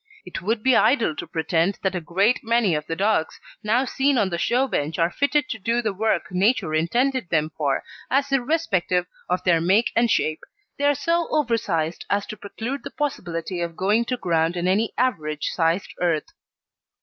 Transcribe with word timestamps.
It 0.25 0.41
would 0.41 0.63
be 0.63 0.75
idle 0.75 1.15
to 1.17 1.27
pretend 1.27 1.77
that 1.83 1.93
a 1.93 2.01
great 2.01 2.39
many 2.43 2.73
of 2.73 2.87
the 2.87 2.95
dogs 2.95 3.39
now 3.61 3.85
seen 3.85 4.17
on 4.17 4.31
the 4.31 4.39
show 4.39 4.67
bench 4.67 4.97
are 4.97 5.11
fitted 5.11 5.47
to 5.49 5.59
do 5.59 5.79
the 5.83 5.93
work 5.93 6.31
Nature 6.31 6.73
intended 6.73 7.29
them 7.29 7.51
for, 7.55 7.83
as 8.09 8.31
irrespective 8.31 9.05
of 9.29 9.43
their 9.43 9.61
make 9.61 9.91
and 9.95 10.09
shape 10.09 10.41
they 10.79 10.85
are 10.85 10.95
so 10.95 11.27
oversized 11.29 12.07
as 12.09 12.25
to 12.25 12.35
preclude 12.37 12.83
the 12.83 12.89
possibility 12.89 13.61
of 13.61 13.75
going 13.77 14.03
to 14.05 14.17
ground 14.17 14.57
in 14.57 14.67
any 14.67 14.91
average 14.97 15.49
sized 15.53 15.93
earth. 15.99 16.31